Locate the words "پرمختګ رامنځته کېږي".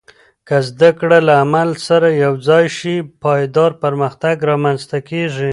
3.83-5.49